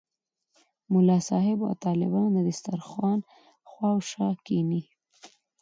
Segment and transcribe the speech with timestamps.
[0.91, 3.19] ملا صاحب او طالبان د دسترخوان
[3.71, 4.83] شاوخوا کېني.